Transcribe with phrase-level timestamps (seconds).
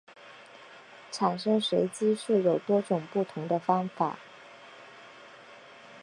[1.11, 4.17] 产生随机数有多种不同的方法。